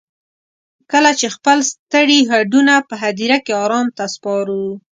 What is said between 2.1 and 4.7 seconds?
هډونه په هديره کې ارام ته سپارو.